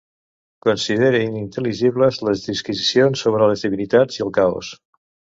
Considere 0.67 1.17
inintel·ligibles 1.25 2.17
les 2.27 2.41
disquisicions 2.45 3.23
sobre 3.27 3.49
les 3.51 3.65
divinitats 3.67 4.19
i 4.21 4.25
el 4.27 4.33
caos. 4.39 4.71